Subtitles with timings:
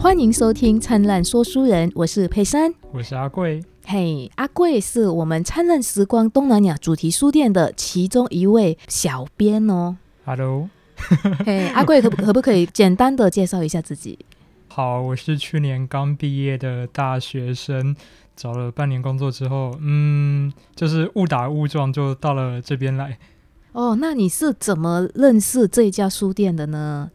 [0.00, 3.60] 欢迎收听《灿烂说书人》，我是佩珊，我是阿贵。
[3.84, 9.96] 嘿，阿贵是我们灿烂时光东南亚主题书店的其中一位小编哦。
[10.24, 10.70] Hello，
[11.44, 14.20] 嘿，阿贵可可不可以简单的介绍一下自己？
[14.68, 17.96] 好，我是去年刚毕业的大学生，
[18.36, 23.18] 找了半年工作之后，嗯，就是误打误撞就到了这边来。
[23.72, 27.10] 哦，那你是怎么认识这家书店的呢？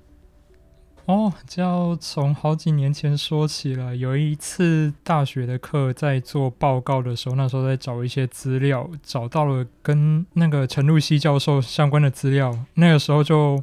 [1.05, 3.94] 哦，就要从好几年前说起了。
[3.94, 12.58] 有一次大学的课，在做报告的时候，那时候在找一些资料，找到了跟那个陈露西教授相关的资料。
[12.75, 13.61] 那个时候就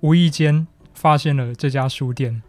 [0.00, 2.42] 无意间发现了这家书店。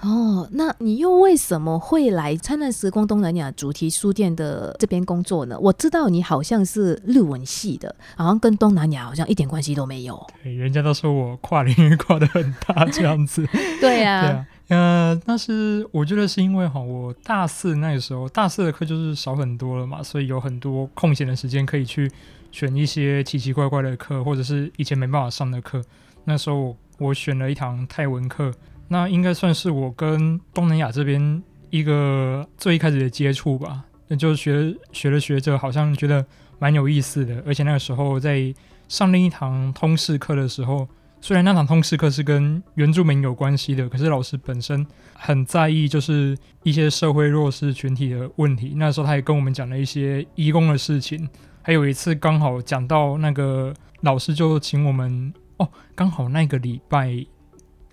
[0.00, 5.58] 哦，那你又为什么会来灿烂时光东南亚主题书店的这边工作呢？
[5.58, 10.24] 我知道你好像是日文系的，好像跟东南亚好像一点关系都没有。
[10.42, 13.44] 对，人家都说我跨领域跨的很大这样子。
[13.80, 22.08] 对呀，对啊，呃，但是我觉得是因为哈，我大四那个时候，大四的课就是少很多了嘛，所以有很多空闲的时间可以去
[22.52, 25.82] 选一些奇奇怪怪的课，或者是以前没办法上的课。
[26.24, 28.52] 那时候我选了一堂泰文课。
[28.88, 33.84] 那应该算是我跟东南亚这边一个最一开始的接触吧。
[34.08, 36.24] 那就学学了学着，好像觉得
[36.58, 37.42] 蛮有意思的。
[37.46, 38.52] 而且那个时候在
[38.88, 40.88] 上另一堂通识课的时候，
[41.20, 48.72] 虽然那堂通识课是跟原住民有关系的，可是老师本身很在意就是一些社会弱势群体的问题。
[48.76, 51.28] 那时候他也跟我们讲了一些义工的事情。
[51.60, 57.26] 还有一次刚好讲到那个老师就请我们哦，刚好那个礼拜。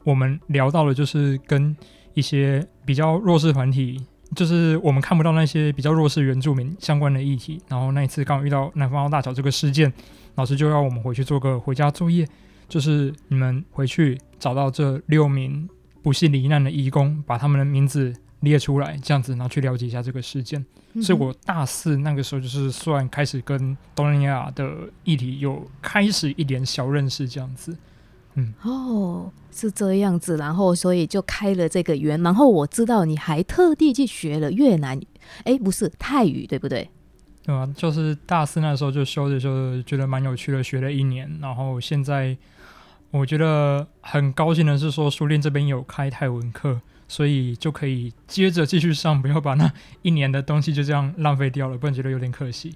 [0.06, 1.76] 我们聊到了，就是跟
[2.14, 4.00] 一些比较弱势团体，
[4.34, 7.60] 就是我们看不到那些比较弱势原住民相关的议题。
[7.68, 9.92] 然后那一次刚好遇到南方澳大桥这个事件，
[10.36, 12.26] 老师就要我们回去做个回家作业，
[12.70, 15.68] 就是你们回去找到这六名
[16.02, 20.64] 不幸罹难的义工，把他们的名字列出来，这样子，然后去了解一下这个事件。
[21.02, 24.72] 所以我大四那个时候就是算开始跟东南亚的
[25.04, 27.76] 议题有开始一点小认识，这样子。
[28.36, 35.08] 嗯哦，是这样子，然后所以就开了这个园，然后我知道你还特地去学了越南语，
[35.46, 36.90] 哎，不是泰语，对不对？
[37.44, 42.36] 对啊，就是大四那时候就修着修着觉得蛮有趣的，学了一年，然后现在
[43.12, 49.72] 我觉得很高兴的是说书店这边有开泰文课，所以就可以接着继续上，不要把那
[50.02, 52.76] 一年的东西就这样浪费掉了，不然觉得有点可惜。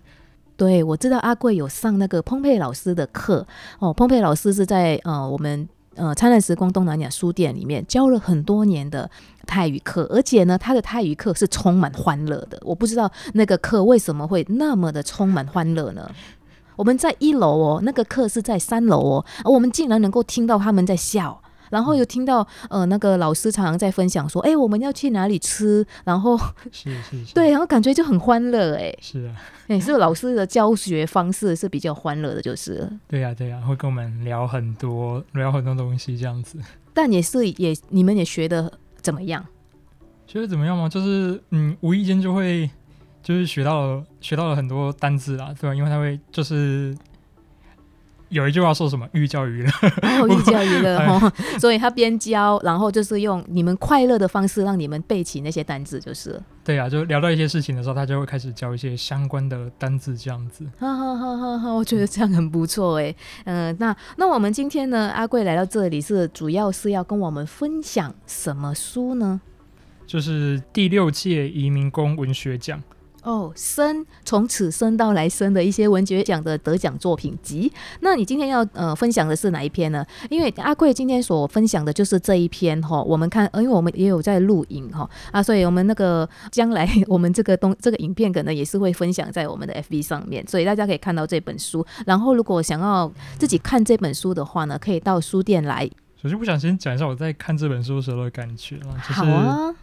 [0.60, 3.48] 对，我知道阿贵有上那个彭佩老师的课
[3.80, 3.94] 哦。
[3.94, 5.66] 彭佩老师是在呃我们
[5.96, 9.10] 呃灿烂时光东南亚书店里面教了很多年的
[9.48, 12.60] 泰语课，而且呢，他的泰语课是充满欢乐的。
[12.64, 16.12] 我不知道那个课为什么会那么的充满欢乐呢？
[16.76, 21.42] 我们在一楼哦，那个课是在三楼哦，而我们竟然能够听到他们在笑。
[21.70, 25.86] 然后又听到呃那个老师常常在分享说，哎，我们要去哪里吃？
[26.04, 26.38] 然后
[26.72, 29.36] 是是是， 对，然后感觉就很欢乐，哎，是啊，
[29.68, 36.58] 哎，是老师的教学方式是比较欢乐的，就是，对呀对呀，会跟我们聊很多聊很多东西这样子。
[36.94, 38.72] 但也是也你们也学的
[39.02, 39.46] 怎么样？
[40.28, 40.90] 学的怎么样吗？
[40.90, 42.70] 就是嗯，无意间就会
[43.24, 45.76] 就是学到了学到了很多单字啦，对吧？
[45.76, 46.96] 因为他会就是。
[48.30, 49.72] 有一句话说什么“寓教于乐”，
[50.28, 56.40] 寓教于乐哦，所以他边教，然后就是用你们快乐的方式让你们背起那些单字，就是。
[56.64, 60.64] 对啊，就聊到一些事情的时候，他就会开始教一些相关的单字，这样子。
[60.78, 61.74] 哈哈哈哈哈！
[61.74, 63.16] 我觉得这样很不错哎。
[63.46, 69.42] 嗯，那那我们今天呢，阿贵来到这里是主要是要跟我们分享什么书呢？
[70.06, 72.82] 就是第六届移民工文学奖。
[73.24, 77.72] 哦，生从此生到来生的一些文学奖的得奖作品集。
[78.00, 80.06] 那你今天要呃分享的是哪一篇呢？
[80.30, 83.02] 因为阿贵今天所分享的就是这一篇哈。
[83.04, 91.86] 我们看，因为我们也有在录影哈啊，所以我们那个将来我们这个东这个影片可能也是会分享在我们的 FB 上面，所以大家可以看到这本书。
[92.06, 95.90] 然后如果想要自己看这本书的话呢，可以到书店来。
[96.22, 99.76] 首先，我想先讲一下我在看这本书时候的感觉啊，好啊。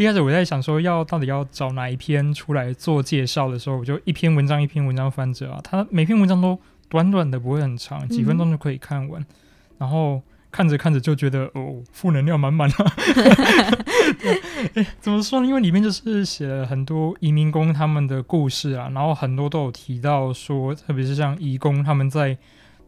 [0.00, 5.60] 一开始我在想说，要到底要找哪一篇出来做介绍的时候，我就一篇文章一篇文章翻着啊。
[5.62, 6.58] 它每篇文章都
[6.88, 9.22] 短短的，不会很长，几分钟就可以看完。
[9.76, 12.92] 然后看着看着就觉得哦，负能量满满啊。
[14.72, 15.46] 哎，怎么说呢？
[15.46, 22.38] 因为里面就是写了很多移民工他们的故事啊，然后很多都有提到说，特别是像移工他们在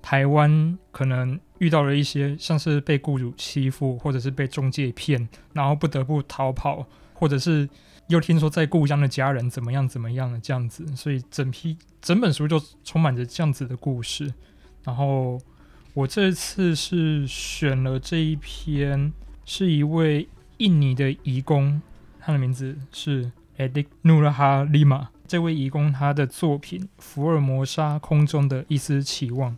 [0.01, 1.39] 台湾可能。
[1.59, 6.85] 遇到了一些像是被雇主欺负，或者是被中介骗，然后不得不逃跑，
[7.23, 7.69] 或者是
[8.09, 14.35] 又听说在故乡的家人怎么样怎么样的这样子，所以整批整本书就充满着这样子的故事。
[14.83, 15.41] 然后
[15.95, 19.13] 我这次是选了这一篇，
[19.45, 20.27] 是一位
[20.57, 21.81] 印尼的移工，
[22.19, 25.07] 他的名字是 Edik Nurha Lima。
[25.29, 29.53] 这位移工他的作品《福尔摩沙空中的一丝期望》。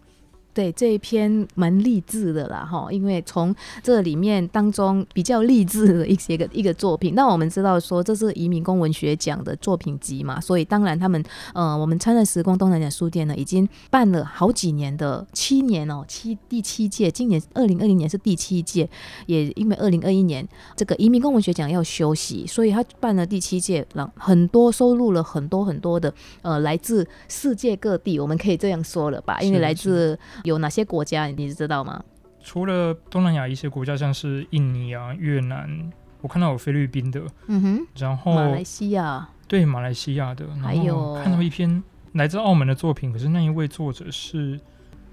[0.54, 11.22] 对这一篇蛮励志的啦，哈，因为从这里面当中比较励志的一些个一个作品，那我们知道说这是移民工文学奖的作品集嘛，所以当然他们
[11.52, 18.88] 呃，我们参乐时光东南亚书店呢已经办了好几年的七年哦，七第七届，今年二零二零年是第七届，
[19.26, 20.46] 也因为二零二一年
[20.76, 32.02] 这个移民工文学奖要休息，所以他办了第七届，让很多收录了很多很多的呃来自世界各地，我们可以这样说了吧，因为来自有哪些国家你知道吗？
[32.42, 41.82] 除了东南亚一些国家，像是印尼啊、越南，我看到有菲律宾的，嗯哼，然后马来西亚，对马来西亚的，还有看到一篇
[42.12, 44.60] 来自澳门的作品，可是那一位作者是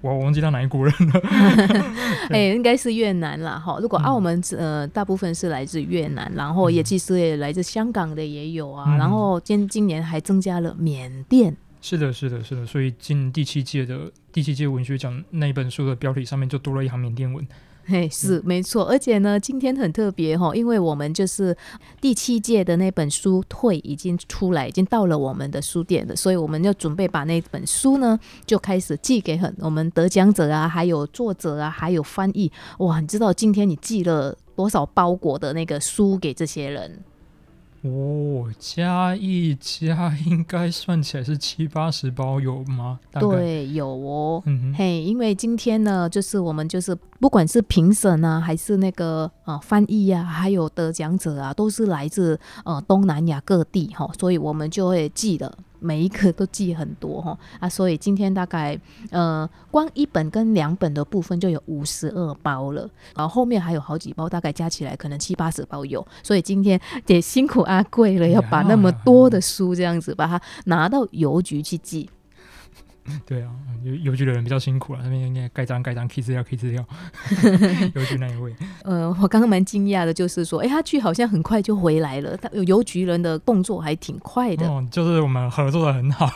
[0.02, 1.20] 我忘记他哪一国人了，
[2.28, 3.58] 哎，应该是越南啦。
[3.58, 3.78] 哈。
[3.80, 11.56] 如果澳门呃大部分是来自越南，然后也其实也来自香港的也有啊，然后今今年还增加了缅甸。
[11.82, 17.46] 是的，是的，是的，所以进第七届的第七届文学奖那一本书的标题上面就多了一行缅甸文。
[17.84, 21.54] 嘿，是没错，而且呢，今天很特别哈，因为我们就是
[22.00, 32.52] 第七届的那本书退已经出来，已经到了我们的书店了，所以我们就准备把那本书呢就开始寄给很我们得奖者啊，还有作者啊，还有翻译。
[32.78, 37.02] 哇，你知道今天你寄了多少包裹的那个书给这些人？
[37.82, 43.00] 哦，加一加应该算起来是七八十包有吗？
[43.12, 44.40] 对，有哦。
[44.46, 55.52] 嗯嘿，因为今天呢，就是我们就是不管是评审啊，还是那个呃翻译呀，还有得奖者啊，都是来自呃东南亚各地哈，所以我们就会记得。
[55.82, 58.78] 每一个都记很多哈啊，所以今天大概
[59.10, 66.06] 呃，光一本跟两本的部分就有五十二包了，然后后面还有好几包，大概加起来可能七八十包有。
[66.22, 72.08] 所以今天也辛苦阿贵了，要把那么多的书这样子把它拿到邮局去寄。
[73.26, 73.50] 对啊，
[73.82, 76.84] 邮邮局的人比较辛苦了，那边应该盖章盖章，K 资料 K 资料。
[77.94, 78.54] 邮局那一位，
[78.84, 84.66] 呃，我刚刚蛮惊讶的，就是说，哎，他去好像很快就回来了，他邮局人的动作还挺快的。
[84.68, 86.30] 哦，就是我们合作的很好。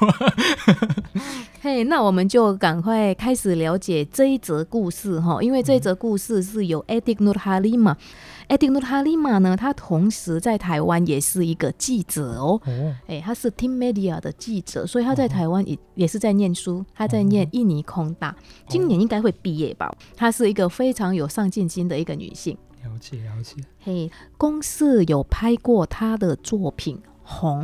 [1.63, 7.95] 嘿，那我们就赶快开始了解这一则故事哈，因为这一则故事是由 Edik Nur Halim。
[8.49, 9.57] 艾迪努哈利玛呢？
[9.57, 12.61] 他同时在台湾也是一个记者哦。
[12.65, 12.95] 哦。
[13.09, 16.85] 哎，他是 Team Media 的记者，所以他在台湾也也是在念书。
[16.95, 18.37] 他在念印尼空大，
[18.69, 19.93] 今年应该会毕业吧？
[20.15, 22.57] 她是一个非常有上进心的一个女性。
[22.85, 23.57] 了解了解。
[23.81, 24.09] 嘿，
[24.39, 27.63] 公司有拍过她的作品《红》，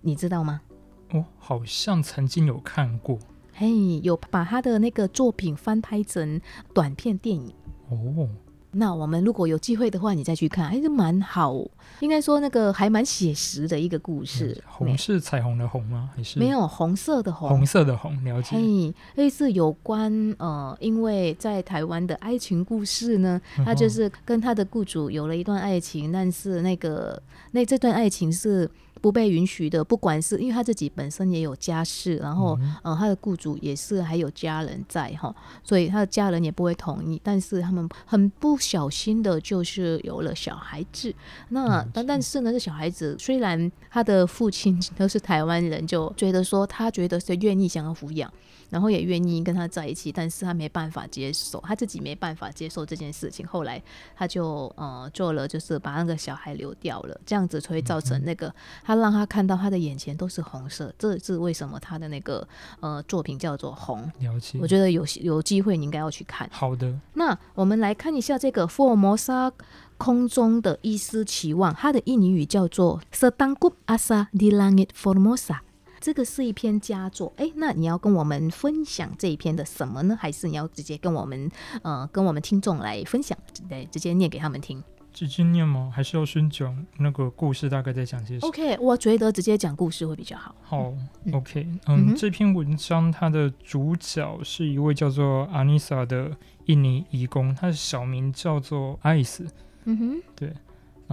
[0.00, 0.62] 你知道吗？
[1.10, 3.18] 哦，好像曾经有看过。
[3.52, 6.40] 嘿，有把她的那个作品翻拍成
[6.72, 7.52] 短片电影。
[7.90, 8.30] 哦。
[8.72, 11.54] 那我们如果有机会的话，你再去看，还是蛮好。
[12.00, 14.62] 应该说那个还蛮写实的一个故事。
[14.66, 16.10] 红是彩虹的红吗？
[16.16, 17.48] 还是没有红色的红？
[17.48, 18.56] 红色的红，了解。
[18.56, 28.70] 嘿，类似有关呃，因为在台湾的爱情故事呢，他就是跟他的雇主有了一段爱情，但是那个那这段爱情是。
[29.02, 37.20] 不被允许的，不管是因为他自己本身也有家室，然后呃他的雇主也是还有家人在哈，所以他的家人也不会同意。
[37.22, 41.12] 但是他们很不小心的，就是有了小孩子。
[41.48, 48.32] 那但但是呢，这小孩子虽然他的父亲都是台湾人，就觉得说他觉得是愿意想要抚养。
[48.72, 53.46] 然后也愿意跟他在一起，但是他没办法接受，他自己没办法接受这件事情。
[53.46, 53.80] 后来
[54.16, 58.52] 他就呃做了，就是把那个小孩流掉了，这样子会造成那个
[58.82, 62.48] 他让他看到他的眼前都是红色，这是为什么他的那个
[62.80, 64.10] 呃作品叫做红。
[64.20, 66.48] 了解，我觉得有有机会你应该要去看。
[66.50, 69.52] 好的，那我们来看一下这个福尔摩沙
[69.98, 75.58] 空中的一丝期望，它的印尼语叫做 Setangkup Asa di Langit Formosa。
[76.02, 80.18] 这个是一篇佳作，哎，那你要跟我们分享这一篇的什么呢？
[80.20, 81.48] 还是你要直接跟我们
[81.82, 84.82] 呃跟我们听众来分享，对，直接念给他们听？
[85.12, 85.92] 直接念吗？
[85.94, 90.56] 还是要先讲那个故事，大概在讲些什么？OK，我觉得直接讲故事会比较好。
[90.62, 90.92] 好
[91.32, 99.46] ，OK，嗯，这篇文章它的主角是一位叫做阿尼萨的印尼义工，他的小名叫做艾斯。
[99.84, 100.52] 嗯哼，对。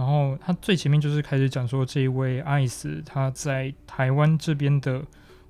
[0.00, 5.02] 然后他最前面就是开始讲说，这一位艾斯他在台湾这边的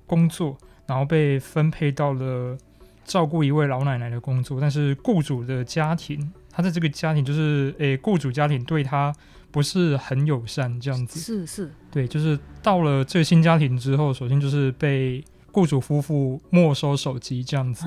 [0.05, 2.57] 工作，然后被分配到了
[3.05, 9.15] 照顾一位老奶奶的工作，但是雇主的家庭，他在这个家庭就是诶，雇主家庭对他
[9.51, 17.85] 不是很友善，这样子是是，对，就是到了这个新家庭之后，首先就是被雇主夫妇没收手机这样子，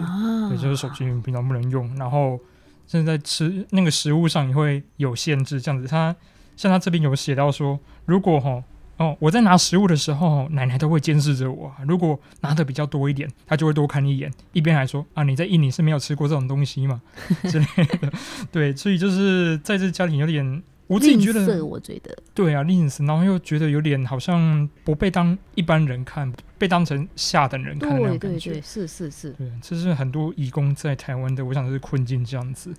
[0.51, 2.41] 也就是手机平常不能用，然后
[2.87, 6.17] 甚至在吃那个食物上也会有限制，这样子他。
[6.57, 8.63] 像他这边有写到说，如果哈
[8.97, 11.77] 哦我在拿食物的时候，奶奶都会监视着我啊。
[11.89, 17.03] 如果拿的比较多一点，他就会多看一眼，一边还说啊你在印尼是没有吃过这种东西嘛
[17.51, 17.67] 之类
[18.01, 18.13] 的。
[18.53, 28.51] 对，所以就是在这家庭有点，我自己觉得我觉得对啊，吝啬，然后又觉得有点好像不被当一般人看，被当成下等人看的那种感觉。
[28.51, 32.73] 对对，是是是，对，这是很多义工在台湾的，我想是困境这样子。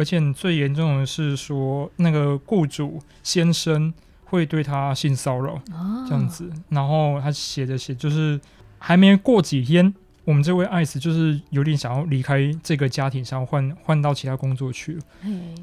[0.00, 3.92] 而且最严重的是说，那个雇主先生
[4.24, 8.40] 会对他性骚扰啊，这样子，然后他写着写，就是
[8.78, 14.98] 还没过几天，我们这位艾斯就是有点想要离开这个家庭，想要换换到其他工作去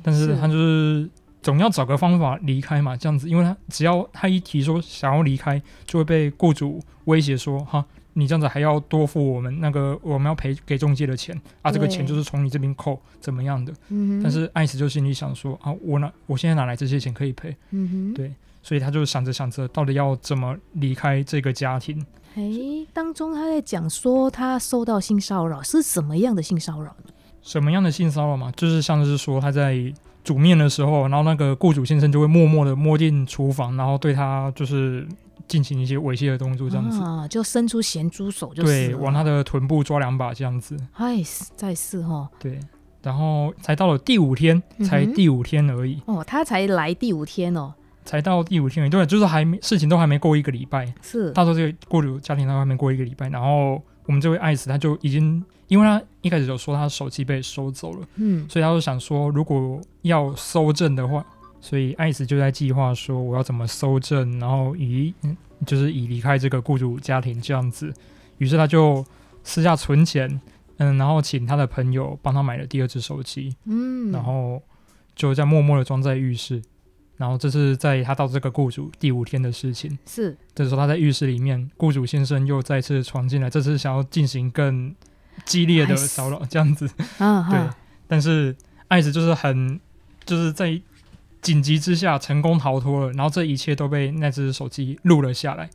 [0.03, 1.09] 但是他就是
[1.41, 7.83] 总要找个方法离开嘛，这样子，因为他只要他一提说想要离开，就会被雇主威胁说，哈，
[8.19, 13.71] 你这样子还要多付我们那个我们要赔给中介的钱啊，这个钱就是从你这边扣，怎么样的？
[13.89, 17.55] 嗯，但是艾斯就心里想说，啊，我哪我现在哪来这些钱可以赔？
[17.69, 18.33] 嗯哼，对
[18.63, 22.03] 所以他就想着想着，到底要怎么离开这个家庭？
[22.35, 27.13] 诶，当中他在讲说他受到性骚扰是什么样的性骚扰呢？
[27.43, 28.51] 什么样的性骚扰嘛？
[28.57, 29.93] 就是像是说他在
[30.23, 35.07] 煮面的时候，然后那个雇主先生就会默默的摸进厨房，然后对他就是
[35.47, 37.01] 进行一些猥亵的动作，这样子。
[37.01, 40.77] 啊，就伸出咸猪手就是对，往他的臀部抓两把这样子。
[40.93, 41.21] 哎，
[41.55, 42.59] 再试哈，对，
[43.01, 47.73] 然后才到了第五天，才第五天而已，哦，他才来第五天哦，
[48.03, 48.89] 才到第五天而已。
[48.89, 51.31] 对，就是还没事情都还没过一个礼拜，是。
[51.31, 58.45] 他说这个过主家庭都还没过一个礼拜，然后我们这位爱子他就已经，因为他一开始有说他手机被收走了，嗯。
[58.49, 61.25] 所以他就想说，如果要搜证的话，
[61.59, 65.35] 所以艾斯就在计划说我要怎么搜证，然后以嗯
[65.65, 67.93] 就是以离开这个雇主家庭这样子。
[68.37, 69.03] 于是他就
[69.43, 70.39] 私下存钱，
[70.77, 74.61] 嗯，然后请他的朋友帮他买了第二只手机，嗯，然后
[75.15, 76.61] 就这样默默的装在浴室。
[77.17, 79.97] 然后这是在他到这个雇主第五天的事情。
[80.05, 84.95] 是这时候他在浴室里面，雇主先生又再次闯进来，这次想要进行更
[85.43, 86.87] 激烈的骚扰，这样子。
[87.17, 87.59] 啊对，，
[88.07, 88.55] 但是
[88.89, 89.79] 艾斯就是很
[90.25, 90.79] 就是在
[91.41, 95.69] 紧急之下成功逃脱了，然后这一切都被那只手机录了下来，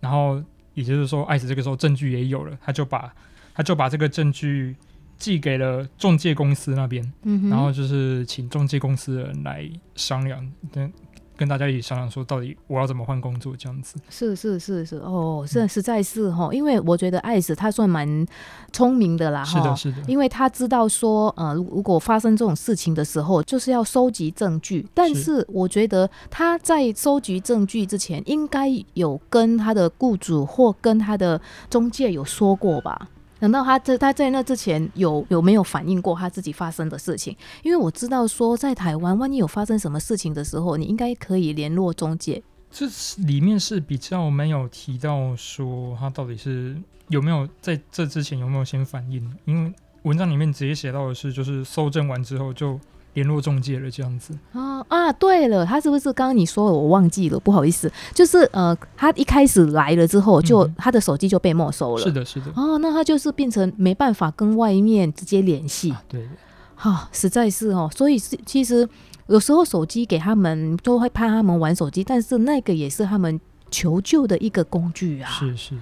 [0.00, 0.42] 然后
[0.74, 3.12] 也就是说，艾斯这个时候证据也有了，他就把
[3.54, 4.76] 他就把这个证据
[5.18, 10.92] 寄给了中介公司那边，嗯，然后就是请中介公司的人来商量，跟
[11.38, 13.94] 跟大家一起商量说，到底我要怎么换工作这样子。
[14.10, 18.26] 是是是是哦，这实在是哈，因为我觉得艾斯他算蛮
[18.72, 24.84] 聪明的啦，哈是的，是的，因为他知道说，呃，如如果发生这种事情的时候，就是要收集证据。
[24.92, 31.40] 但是是我觉得他在收集证据之前，应该有跟他的雇主或跟他的
[31.70, 33.08] 中介有说过吧？
[33.40, 37.36] 难道他在他在那之前有有没有反映过他自己发生的事情？
[37.62, 42.42] 因为我知道说，在台湾，万一有发生什么事情的时候，你应该可以联络中介。
[42.70, 42.86] 这
[43.26, 46.76] 里面是比较没有提到说他到底是
[47.08, 52.78] 有没有在这之前有没有先反应，因为文章里面直接写到的是，就是搜证完之后就
[53.18, 54.32] 联络中介了这样子。
[54.52, 57.38] 啊啊，对了，他是不是刚刚你说的我忘记了？
[57.40, 62.02] 不好意思，就是呃，他一开始来了之后，就、嗯他的手机就被没收了。
[62.02, 66.28] 是的，是的，哦，那他就是变成没办法跟外面直接联系，啊，对的，
[66.76, 67.90] 哈、实在是哦。
[67.94, 68.88] 所以是其实
[69.26, 75.28] 有时候手机给他们都会怕他们玩手机，但是那个也是他们求救的一个工具啊。
[75.30, 75.74] 是是。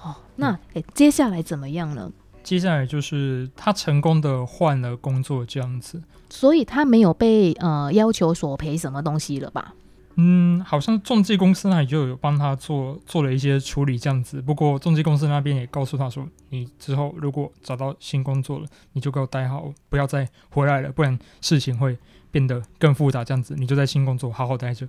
[0.00, 2.10] 哦，那诶，接下来怎么样呢？
[2.44, 6.00] 接下来就是他成功的换了工作这样子。
[6.30, 9.74] 所以他没有被呃要求索赔什么东西了吧？
[10.16, 14.40] 嗯，好像中介公司那里就有帮他做做了一些处理这样子。
[14.40, 21.98] 不过中介公司那边也告诉他说，你之后如果找到新工作了，你就给我待好，不要再回来了，不然事情会
[22.30, 23.24] 变得更复杂。
[23.24, 24.86] 这样子，你就在新工作好好待着。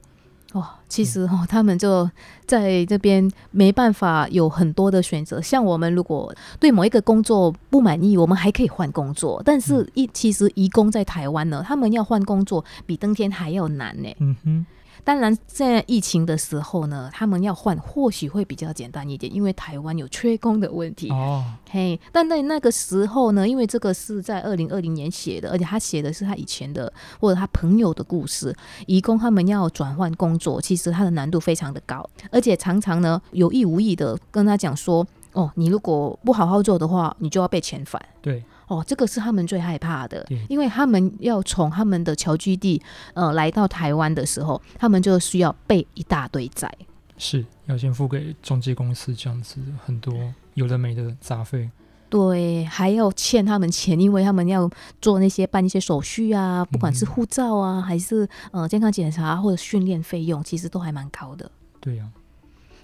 [0.56, 2.10] 哦，其实哦，他们就
[2.46, 5.42] 在这边没办法有很多的选择。
[5.42, 9.42] 像我们如果对某一个工作不满意，我们还可以换工作。
[9.44, 14.08] 但是一其实移工在台湾呢，他们要换工作比登天还要难呢。
[14.20, 14.66] 嗯哼，
[15.06, 21.12] 当然，在疫情的时候呢，他们要换或许会比较简单一点，因为台湾有缺工的问题。
[21.12, 28.54] 哦，嘿，但在那个时候呢，因为这个是在二零二零年写的，而且他写的是他以前的或者他朋友的故事。
[28.88, 38.44] 移工他们要转换工作，其实他的难度非常的高，而且常常呢有意无意的跟他讲说：“哦，你如果不好好做的话，你就要被遣返。”对，
[38.76, 42.82] 哦，这个是他们最害怕的，因为他们要从他们的侨居地
[43.14, 46.72] 呃来到台湾的时候，他们就需要备一大堆债。
[47.18, 50.14] 是要先付给中介公司这样子很多
[50.56, 51.70] 有的没的杂费。
[52.10, 54.70] 对，还要欠他们钱，因为他们要
[55.02, 61.50] 做那些办一些手续啊，不管是嗯护照啊，还是呃健康检查或者训练费用，其实都还蛮高的。
[61.82, 62.06] 对呀、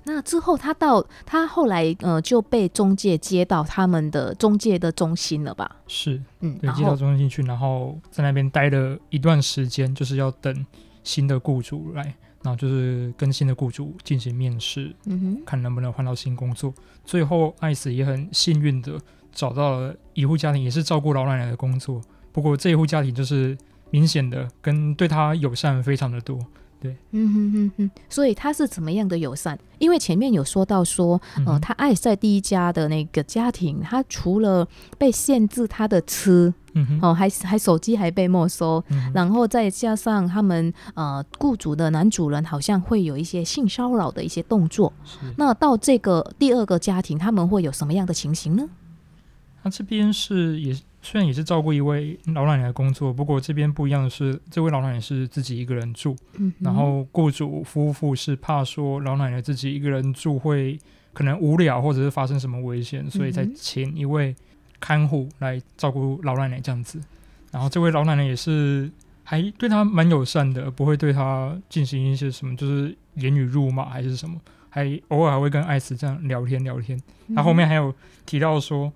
[0.03, 5.77] 那之后，他到他后来呃就被中介接到他们的中介的中心了吧？
[5.87, 10.65] 是嗯，对，接到中心去，然后在那边待了一段时间，就是要等
[11.03, 12.01] 新的雇主来，
[12.41, 16.73] 然后就是跟新的雇主进行面试，嗯哼，看能不能换到新工作。
[17.05, 18.99] 最后，艾斯也很幸运的
[19.31, 22.01] 找到了一户家庭，也是照顾老奶奶的工作。
[22.31, 23.57] 不过这一户家庭就是
[23.91, 26.39] 明显的跟对他友善非常的多。
[27.11, 29.57] 嗯哼哼哼，所以他是怎么样的友善？
[29.77, 44.91] 因为前面有说到说，呃，嗯他爱在第一家的那个家庭，他除了被限制他的吃嗯哼，哦，还还手机还被没收，嗯然后再加上他们呃雇主的男主人好像会有一些性骚扰的一些动作。
[45.37, 48.69] 那到这个第二个家庭，他们会有什么样的情形呢？
[49.63, 60.79] 他这边是也虽然也是照顾一位老奶奶的工作，不过这边不一样的是，这位老奶奶是自己一个人住，嗯，然后雇主夫妇是怕说老奶奶自己一个人住会
[61.13, 64.35] 可能无聊或者是发生什么危险，所以才请一位
[64.79, 67.01] 看护来照顾老奶奶这样子。
[67.51, 68.89] 然后这位老奶奶也是
[69.23, 74.39] 还对她蛮友善的，不会对她进行一些什么就是言语辱骂还是什么，
[74.69, 76.97] 还偶尔还会跟艾斯这样聊天聊天。
[77.27, 77.93] 嗯他后面还有
[78.25, 78.91] 提到说，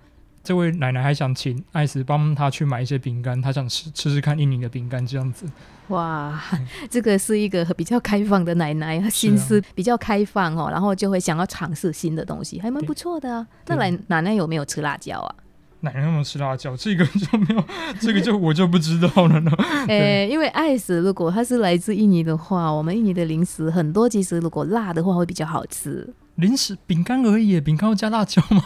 [0.46, 5.44] 这位奶奶还想请艾斯帮她去买一些饼干，她想吃吃吃看印尼的饼干这样子。
[5.88, 6.40] 哇，
[6.88, 13.44] 这个是一个比较开放的奶奶，她心啊思比较开放哦，然后就会想要尝试新的东西，还蛮不错的啊。
[13.66, 15.34] 那对奶奶奶有没有吃辣椒啊？
[15.80, 16.76] 奶奶有没有吃辣椒？
[16.76, 17.64] 这个就没有，
[18.00, 19.50] 这个就我就不知道了呢。
[19.88, 26.08] 诶、因为艾斯如果它是来自印尼的话，我们印尼的零食很多，其实如果辣的话会比较好吃。
[26.36, 28.62] 零食饼干而已，饼干要加辣椒吗？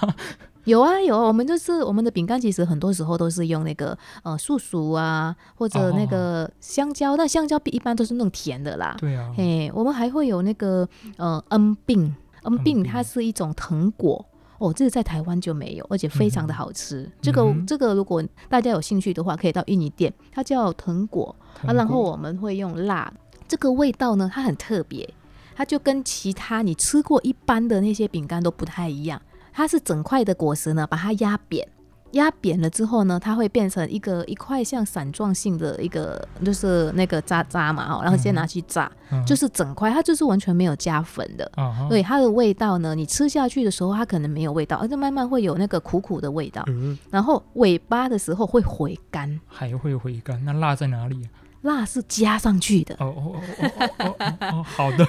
[0.65, 8.95] 有啊有啊，我们就是我们的饼干，其实很多时候都是用那个呃树薯啊，或者那个香蕉，但香蕉比一般都是那种甜的啦。
[8.99, 14.25] 对啊，嘿，我们还会有那个呃恩饼，恩恩饼饼它是一种藤果。
[14.59, 17.11] 哦，这个在台湾就没有，而且非常的好吃。
[17.23, 21.73] 这个这个，如果大家有兴趣的话，可以到印尼店，它叫藤果啊。
[21.73, 23.11] 然后我们会用辣，
[23.49, 25.15] 这个味道呢，它很特别，
[25.57, 29.23] 它就跟其他你吃过一般的那些饼干都不太一样。
[29.61, 31.69] 它是整块的果实呢，把它压扁，
[32.13, 41.45] 压扁了之后呢，它会变成一个一块像伞状性的一个，就是那个渣渣嘛，哦，然后先拿去炸，嗯就是整块，它就是完全没有加粉的。
[41.57, 46.65] 啊哈，对它的味道呢，你吃下去的时候，它可能没有味道，而且慢慢会有那个苦苦的味道。
[46.69, 50.43] 嗯，然后尾巴的时候会回甘，还会回甘。
[50.43, 51.29] 那辣在哪里啊？
[51.63, 52.95] 辣是加上去的。
[52.99, 55.07] 哦哦哦哦哦哦哦，好的，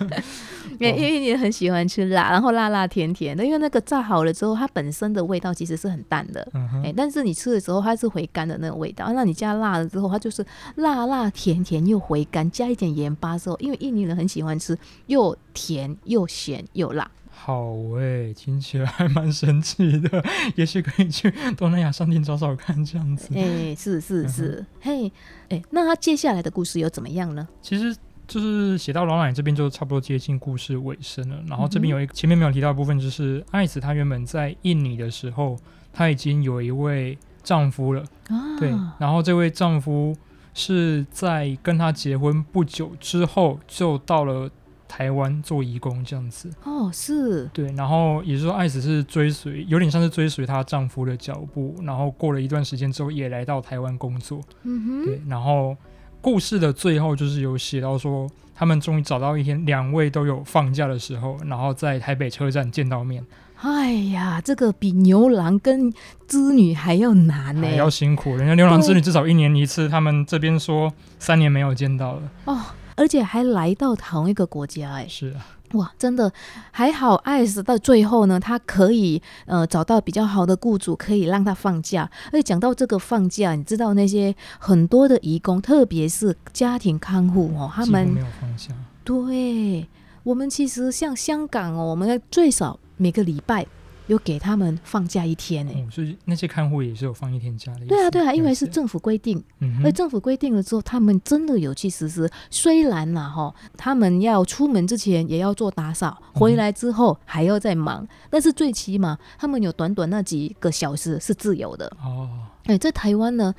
[0.78, 6.40] 因为因为你很喜欢吃辣，然后辣辣甜甜的，因为那个炸好了之后，它本身的味道其实是很淡的。
[6.52, 10.44] 哎、嗯哼，但是你吃的时候它是回甘的那个味道，那你加辣了之后，它就是
[10.76, 17.08] 辣辣甜甜又回甘，加一点盐巴之后，因为印尼人很喜欢吃又甜又咸又辣。
[17.38, 20.24] 好诶，听起来还蛮神奇的，
[20.56, 23.28] 也许可以去东南亚商店找找看这样子。
[23.36, 25.12] 哎、是是嗯是，嘿，
[25.50, 27.46] 哎、那他接下来的故事又怎么样呢？
[27.62, 27.96] 其实
[28.26, 31.36] 就是写到老奶奶这边就差不多接近故事尾声了。
[31.46, 35.56] 然后这边嗯有一个前面没有提到的部分，就是爱子她原本在印尼的时候，
[35.92, 38.70] 她已经有一位丈夫了，啊，对。
[38.98, 40.16] 然后这位丈夫
[40.54, 44.50] 是在跟她结婚不久之后就到了
[44.88, 46.50] 台湾做义工这样子。
[46.64, 54.40] 哦，是，对，然后也就是说，爱子是追随，有点像是追随她丈夫的脚步，然后过了一段时间之后，也来到台湾工作。
[54.62, 55.76] 嗯哼，对，然后
[56.20, 63.24] 故事的最后就是有写到说，他们终于找到一天，两位都有放假的时候，然后在台北车站见到面，
[63.60, 65.92] 哎呀，这个比牛郎跟
[66.26, 68.36] 织女还要难呢、还要辛苦。
[68.36, 72.22] 人家牛郎织女至少一年一次，他们这边说三年没有见到了。
[72.46, 72.60] 哦，
[72.96, 76.32] 而且还来到同一个国家、哎，是啊，哇，真的
[76.70, 82.10] 还好，艾斯到最后呢，他可以呃找到比较好的雇主，可以让他放假。
[82.26, 88.74] 而且讲到这个放假，你知道那些很多的义工，特别是家庭看护哦，他们没有放假。
[89.04, 89.88] 对
[90.22, 93.66] 我们其实像香港哦，我们最少每个礼拜
[94.06, 95.72] 有给他们放假一天呢。
[95.74, 97.86] 哦，所以那些看护也是有放一天假的。
[97.86, 102.30] 对啊，对啊，因为是政府规定，嗯哼，而政府规定了之后，他们真的有去实施。
[102.50, 111.86] 虽然呢、哈，他们要出门之前也要做打扫，嗯回来之后还要再忙，但是最起码他们有短短那几个小时是自由的。
[112.04, 112.28] 哦，
[112.64, 113.54] 哎，在台湾呢，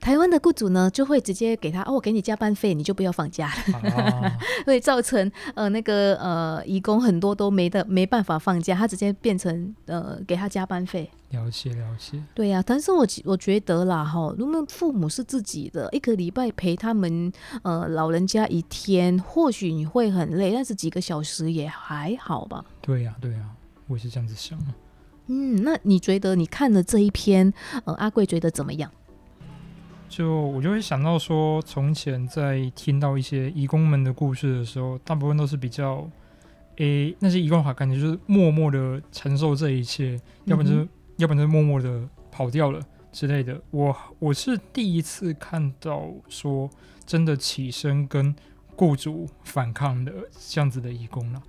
[0.00, 11.10] 台湾的雇主呢就会直接给他哦，我给你加班费，你就不要放假了，啊， 会造成呃那个呃义工很多都没的没办法放假，他直接变成呃给他加班费。
[11.30, 17.30] 了解了解，对呀、但是我我觉得啦，哈，如果父母是自己的，一个礼拜陪他们
[17.62, 22.64] 呃老人家一天，或许你会很累，但是几个小时也还好吧。
[22.80, 23.50] 对呀、对呀、
[23.86, 24.66] 我也是这样子想的。
[25.26, 27.52] 嗯，那你觉得你看了这一篇，
[27.84, 28.90] 呃，阿贵觉得怎么样？
[30.10, 36.10] 就我就会想到说，从前在听到一些义工们的故事的时候，大部分都是比较，
[36.78, 40.88] 诶、那些义工好感觉就是默默的承受这一切，要不然就是、嗯
[41.20, 42.80] 要不然就是默默的跑掉了
[43.12, 43.60] 之类的。
[43.70, 46.70] 我我是第一次看到说
[47.04, 48.34] 真的起身跟
[48.74, 50.10] 雇主反抗的
[50.48, 51.42] 这样子的义工了。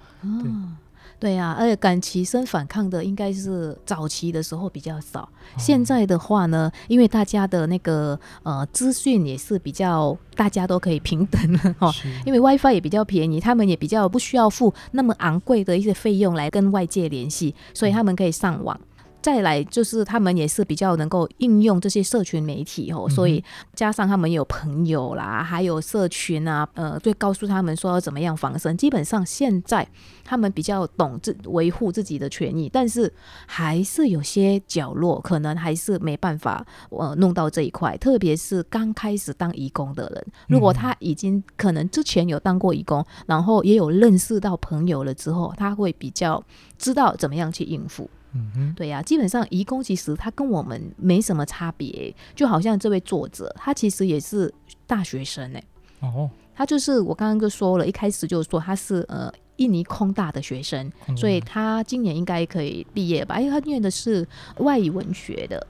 [1.19, 11.91] 对呀、而且敢起身反抗的应该是早期的时候比较少，现在的话呢，因为大家的那个呃资讯也是比较大家都可以平等了 哈。
[11.91, 18.80] 是因为 WiFi 也比较便宜，他们也比较不需要付那么昂贵的一些费用来跟外界联系，所以他们可以上网。
[19.21, 28.75] 再来就是他们也是比较能够应用这些社群媒体哦，所以加上他们有朋友啦，还有社群啊，呃，对，告诉他们说要怎么样防身。
[28.75, 29.88] 基本上现在
[30.23, 33.12] 他们比较懂自维护自己的权益，但是
[33.45, 46.43] 还是有些角落可能还是没办法呃弄到这一块，特别是刚开始当义工的人，如果他已经可能之前有当过义工，然后也有认识到朋友了之后，他会比较
[46.77, 48.10] 知道怎么样去应付。
[48.34, 54.54] 嗯哼，对呀、基本上移工其实他跟我们没什么差别，就好像这位作者，他其实也是
[54.88, 55.63] 大学生哎，
[56.00, 65.65] 哦，他就是我刚刚就说了，一开始就说他是呃印尼空大的学生，空所以他今年应该可以毕业吧，因为他念的是外语文学的。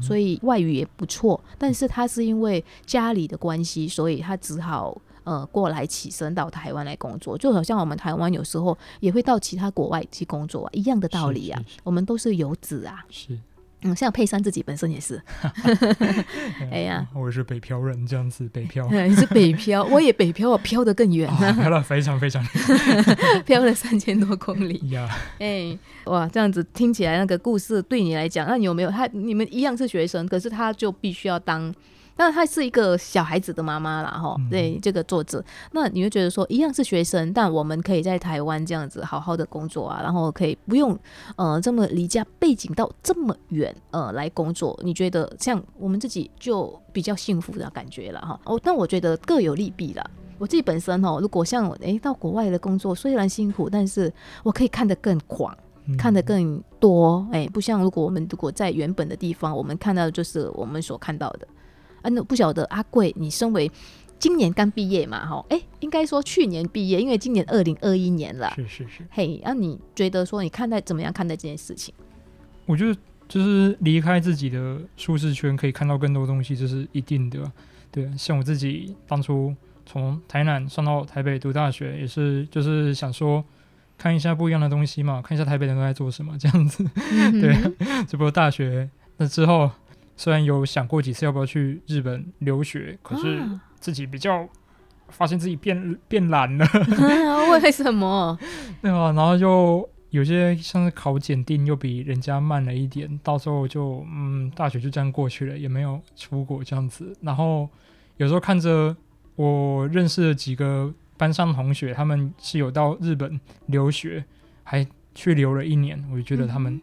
[0.00, 11.62] 所以外语也不错，但是他是因为家里的关系，所以他只好呃过来起身到台湾来工作，就好像我们台湾有时候也会到其他国外去工作、啊、一样的道理啊。
[11.84, 13.38] 我们都是游子啊，是，
[13.82, 15.20] 嗯，像佩珊自己本身也是，
[16.70, 21.28] 哎呀，我也是北漂人，这样子北漂，你是北漂，我也北漂，我漂得更远。
[21.28, 22.44] 啊啊，漂了非常非常
[23.44, 24.78] 漂 了三千多公里。
[24.90, 25.08] 呀，
[25.40, 29.06] 哎、哇，这样子听起来那个故事对你来讲，那你有没有他？
[29.08, 31.74] 你们一样是学生，可是他就必须要当，
[32.16, 40.98] 当然他是一个小孩子的妈妈啦，哈、嗯对这个作者，那你会觉得说，一样是学生，但我们可以在台湾这样子好好的工作啊，然后可以不用
[41.36, 48.38] 呃这么离家背景到这么远呃来工作，你觉得像我们自己就比较幸福的感觉了哈。
[48.44, 50.04] 哦，但我觉得各有利弊啦。
[50.38, 55.56] 我自己本身哦，如果像我诶到国外的工作，虽然辛苦，但是我可以看得更广。
[55.84, 61.48] 嗯看得更多，哎、不像如果我们如果在原本的地方，我们看到的就是我们所看到的。
[62.02, 63.70] 啊，那不晓得阿贵，你身为
[64.18, 68.52] 今年刚毕业嘛，哈，哎、应该说去年毕业，因为今年二零二一年了。
[68.56, 71.92] 是是是，嘿，那、你觉得说你看待怎么样看待这件事情？
[72.66, 72.96] 我觉得
[73.28, 77.52] 就是离开自己的舒适圈，可以看到更多东西，这是一定的啊。
[77.90, 83.44] 对啊，像我自己当初从台南上到台北读大学，也是就是想说
[83.98, 86.84] 看一下不一样的东西嘛，看一下台北人都在做什么这样子。
[87.40, 87.54] 对
[88.06, 89.68] 只不过大学那之后，
[90.22, 94.48] 虽然有想过几次要不要去日本留学，可是啊自己比较
[95.08, 96.64] 发现自己变变懒了，
[97.50, 98.38] 为什么？
[98.80, 99.10] 对吧？
[99.10, 107.12] 然后就有些像是考检定又比人家慢了一点，到时候就嗯，大学就这样过去了，也没有出国这样子。
[107.22, 107.68] 然后
[108.18, 108.96] 有时候看着
[109.34, 114.24] 我认识的几个班上同学，他们是有到日本留学，
[114.62, 116.80] 还去留了一年，我就觉得他们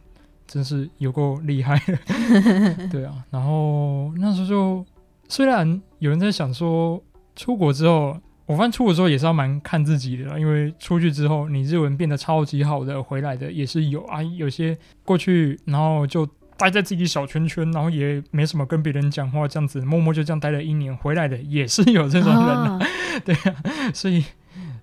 [0.50, 2.88] 真是有够厉害的。
[2.92, 4.86] 对啊，然后那时候就
[5.30, 7.02] 虽然有人在想说
[7.36, 8.18] 出国之后。
[8.50, 14.24] 我发现出国之后也是要蛮看自己的啦，因为出去之后你日文变得超级好的，回来的也是有啊。
[14.24, 22.80] 有些过去然后就待在自己小圈圈，然后也没什么跟别人讲话，这样子默默就这样待了一年，回来的也是有这种人
[23.24, 23.56] 对啊，
[23.94, 24.26] 所以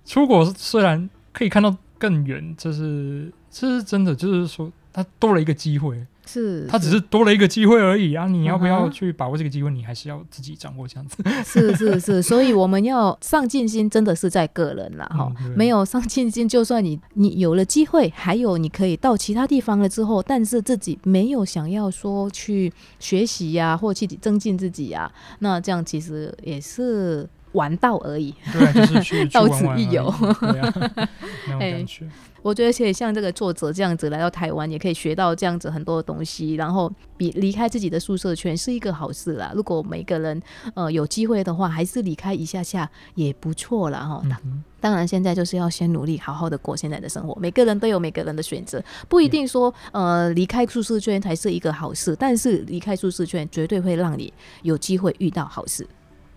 [0.05, 8.25] 出国虽然可以看到更远，这是这是真的，就是说他多了一个机会，是，他只是多了一个机会而已啊。
[8.25, 9.69] 你要不要去把握这个机会？
[9.69, 11.23] 你还是要自己掌握这样子。
[11.45, 27.29] 是是是，所以我们要上进心，真的是在个人了，哈、嗯没有上进心，就算你你有了机会，还有你可以到其他地方了之后，但是自己没有想要说去学习呀、或去增进自己呀、那这样其实也是。
[27.53, 28.35] 玩到而已。
[28.51, 32.07] 对啊，就是去去到此一游对啊，那种哎感觉。
[32.47, 39.51] 我觉得，且像这个作者这样子来到台湾，也可以学到这样子很多的东西，然后比离开自己的宿舍圈是一个好事啦。
[39.53, 40.41] 如果每个人
[40.73, 44.21] 呃有机会的话，还是离开一下下也不错啦哈。
[44.45, 47.37] 嗯，当然，现在就是要先努力，好好的过现在的生活。
[47.41, 54.31] 每个人都有每个人的选择，不一定说呃离开舒适圈才是一个好事，但是离开舒适圈绝对会让你
[54.61, 55.85] 有机会遇到好事。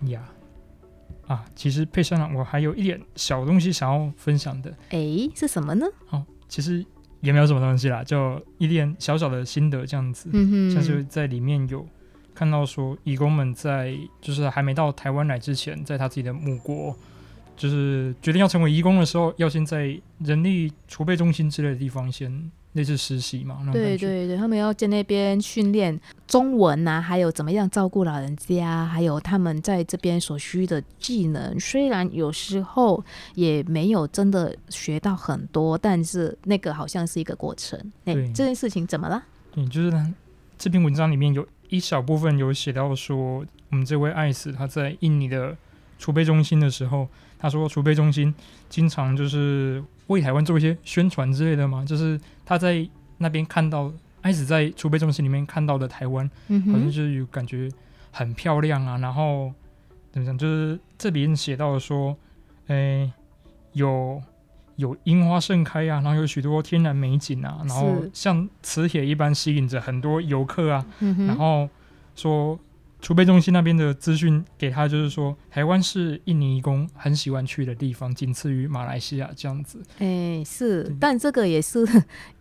[0.09, 0.20] 呀。
[1.30, 4.74] 啊，其实佩珊啊，我还有一点小东西想要分享的。
[4.88, 5.86] 诶，是什么呢？
[6.08, 6.84] 哦，其实
[7.20, 10.28] 也没有什么东西啦，就一点小小的心得这样子。
[10.32, 11.86] 嗯哼，像是在里面有
[12.34, 16.96] 看到说，义工们在就是还没到台湾来之前，在他自己的母国，
[17.56, 23.59] 就是决定要成为义工的时候，要先在人力储备中心之类的地方先类似实习嘛。
[23.72, 31.59] 对对对，他们要在那边训练中文呐、还有怎么样照顾老人家，还有他们在这边所需的技能。
[31.59, 33.04] 虽然有时候
[33.35, 37.78] 也没有真的学到很多，但是那个好像是一个过程。
[38.04, 39.22] 哎对，这件事情怎么了？
[39.52, 40.14] 对，就是呢
[40.56, 45.56] 这篇文章里面有一小部分有写到说，我们这位艾斯他在印尼的
[45.98, 48.35] 储备中心的时候，他说储备中心
[48.68, 52.84] 经常就是为台湾做一些宣传之类的嘛，就是他在
[53.18, 57.70] 那边看到艾斯在储备中心里面看到的台湾，嗯好像，就是有感觉
[58.10, 59.52] 很漂亮啊，然后
[60.10, 62.16] 怎么讲，就是这边写到了说，
[62.66, 63.12] 诶、
[63.74, 64.20] 有
[64.74, 71.68] 有樱花盛开啊，然后有许多天然美景啊，然后像磁铁一般吸引着很多游客啊，嗯，然后
[72.16, 72.58] 说
[73.00, 79.82] 储备中心那边的资讯给他，就是说台湾是印尼移工很喜欢去的地方，仅次于马来西亚这样子。
[79.98, 81.86] 哎，是，但这个也是，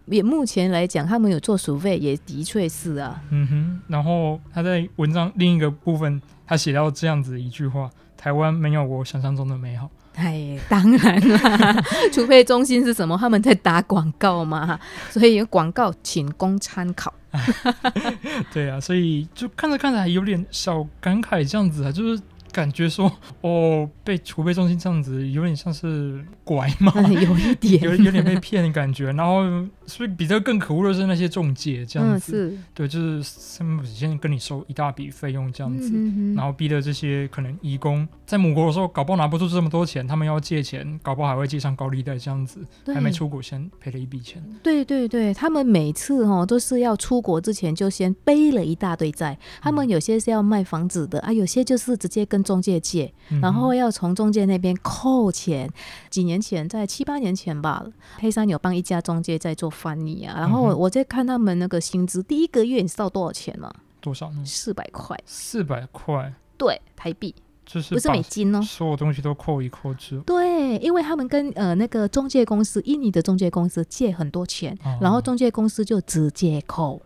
[0.05, 3.21] 也目前来讲，他们有做鼠费，也的确是啊。
[3.29, 9.89] 嗯哼，然后他在文章另一个部分，他写到这样子一句话：台湾没有我想象中的美好。
[10.15, 13.17] 哎，当然啦， 储备中心是什么？
[13.17, 14.77] 他们在打广告嘛，
[15.09, 17.13] 所以广告仅供参考。
[18.53, 22.21] 对啊，所以就看着看着还有点小感慨，这样子啊，就是
[22.59, 29.11] 感觉说， 哦，被储备中心这样子，有点像是拐嘛，嗯 有一点，有有点被骗的感觉。
[29.13, 29.43] 然后，
[29.85, 35.91] 所以比这更可恶的是那些中介这样嗯，子，是对，就是他们先跟你收一大笔费用这样子。
[35.93, 42.59] 嗯然后逼的这些可能义工在母国的时候，搞不好拿不出这么多钱，他们要借钱，搞不好还会借上高利贷这样子，
[42.93, 44.43] 还没出国先赔了一笔钱。
[44.61, 49.37] 对对对，他们每次哦都是要出国之前就先背了一大堆债。
[49.61, 55.69] 他们有些是要卖房子的啊，有些就是直接跟中介借，嗯然后要从中介那边扣钱。
[56.09, 57.85] 几年前，在七八年前吧，
[58.17, 63.71] 黑山有帮一家中介在做翻译啊，然后我在看他们那个薪资，第一个月你知道多少钱吗？
[64.01, 64.43] 多少呢？
[64.43, 67.35] 四百块，四百块，对，台币，
[67.67, 68.59] 就是不是美金哦。
[68.63, 76.99] 所有东西都扣一扣之后，对，因为他们跟呃那个中介公司，印尼的中介公司借很多钱，哦然后中介公司就直接扣。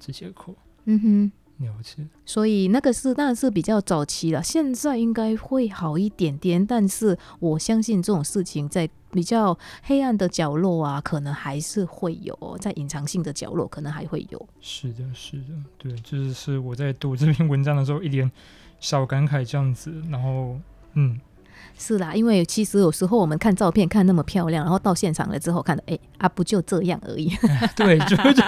[0.00, 0.54] 直接扣，
[0.86, 1.32] 嗯哼。
[1.58, 2.06] 了解。
[2.24, 14.48] 所以那个是当然是比较早期了，现在应该会好一点点，但是我相信这种事情在比较黑暗的角落啊，可能还是会有，在隐藏性的角落可能还会有。
[14.60, 18.30] 是的，是的，对，就是是我在读这篇文章的时候一点
[18.80, 20.58] 小感慨这样子，然后
[20.94, 21.18] 嗯，
[21.78, 27.30] 是啦，因为其实有时候我们看照片看那么漂亮，然后到现场了之后看到，哎啊不就这样而已，
[27.76, 28.42] 对，就就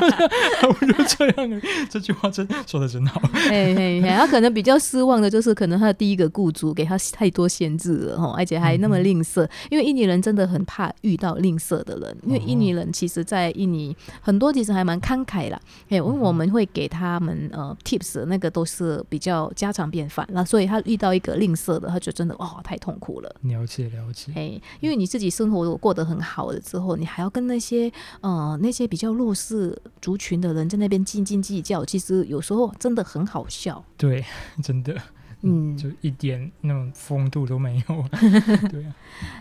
[0.69, 3.21] 我 就这样而已，这句话真说的真好。
[3.33, 9.49] 嘿嘿嘿，他可能比较失望的就是，可能他的第一个雇主给他太多限制了哈，而且还那么吝啬。
[9.71, 15.61] 因为印尼人真的很怕遇到吝啬的人，因为印尼人其实，在印尼很多其实还蛮慷慨啦。
[15.89, 23.20] 哎，因为我们会给他们呃 tips，那个都是比较家常便饭，那所以他遇到一个吝啬的，他就真的哇太痛苦了。
[23.43, 33.85] 了解了解，哎，因为你自己生活如果过得很好了之后，你还要跟那些呃那些比较弱势族群的人在那边斤斤计较，其实有时候真的很好笑。
[33.97, 34.25] 对，
[34.63, 34.97] 真的，
[35.43, 38.05] 嗯， 就一点那种风度都没有。
[38.71, 38.95] 对啊，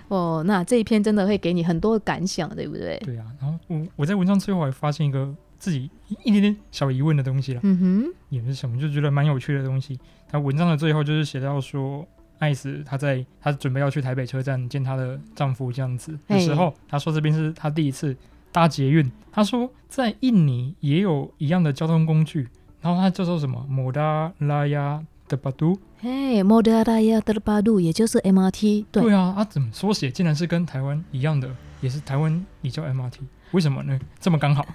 [0.09, 2.97] 哦，那这一篇真的会给你很多感想，对不对？
[3.05, 3.25] 对啊。
[3.39, 9.99] 然后我我在文章最后还发现一个自己一一点点小疑问的东西了，嗯哼也不是什么，就觉得蛮有趣的东西。
[10.31, 12.07] 他文章的最后就是写到说，
[12.39, 18.15] 艾斯她在她准备要去台北车站见她的丈夫这样子的时候，她说这边是她第一次
[18.51, 19.09] 搭捷运。
[19.31, 22.47] 她说在印尼也有一样的交通工具，
[22.81, 25.75] 然后它叫做什么摩达拉亚的巴都。
[26.01, 33.19] 哼，嘿，莫达拉亚德巴杜，也就是 MRT，对，对啊，啊怎么缩写竟然是跟台湾一样的，也是台湾也叫 MRT。
[33.51, 33.99] 为什么呢？
[34.19, 34.65] 这么刚好？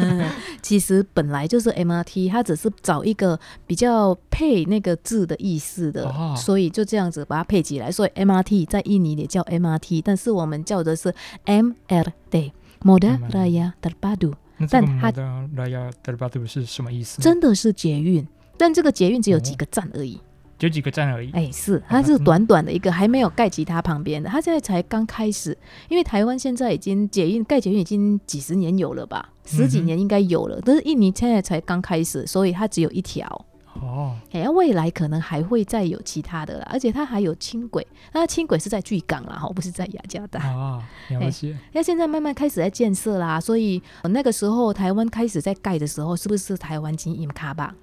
[0.62, 7.90] 其实本来就是 MRT，它只是找一个比较配那个字的意思的，哦所以就这样子把它配起来。
[7.90, 12.52] 所以 MRT 在印尼也叫 MRT，但是我们叫的是 MRT。
[12.82, 14.34] Moda Raya Terpadu
[14.70, 17.22] 但它 Raya Terpadu 是什么意思？
[17.22, 18.24] 真的是捷运，
[18.58, 20.20] 但这个捷运只有几个站而已。
[20.58, 21.30] 就几个站而已。
[21.32, 25.56] 哎，是，它是短短的一个，还没有盖其他旁边的，它现在才刚开始。
[25.88, 33.44] 因为台湾现在已经捷运盖捷运已经几十年有了吧，十几年应该有了，但是印尼现在才刚开始，所以它只有一条。
[33.82, 40.40] 哦，哎，未来可能还会再有其他的啦，而且它还有轻轨，那轻轨是在巨港啦，哈，不是在雅加达。
[40.42, 41.54] 啊，了解。
[41.72, 47.74] 那现在慢慢开始在建设啦，所以呃那个时候台湾开始在盖的时候，是不是台湾经营卡吧？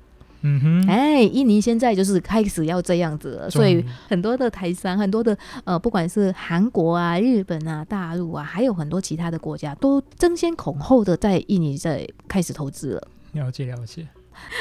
[0.44, 13.08] 嗯哼，哎，印尼现在就是开始要这样子了，所以很多的台商，很多的呃，不管是韩国啊、日本啊、大陆啊，还有很多其他的国家，都争先恐后的在印尼在开始投资了。
[13.32, 14.06] 了解了解。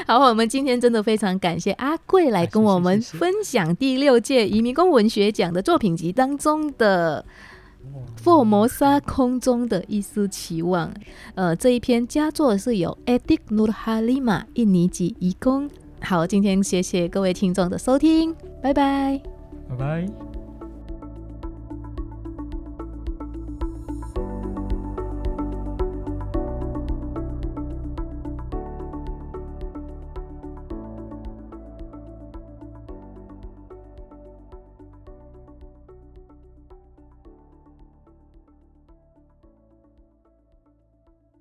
[0.06, 7.24] 好，我们今天真的非常感谢阿贵来跟我们分享第六届移民工文学奖的作品集当中的
[8.16, 10.88] 《福尔摩沙空中的一丝期望》。
[11.34, 15.68] 呃，这一篇佳作是由 Edik Nurhalima 印尼籍移工。
[16.00, 19.20] 好，今天谢谢各位听众的收听，拜拜。
[19.68, 20.31] 拜拜。